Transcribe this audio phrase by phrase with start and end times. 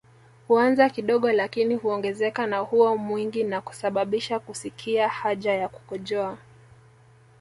[0.47, 6.37] Huanza kidogo lakini huongezeka na huwa mwingi na kusababisha kusikia haja ya kukojoa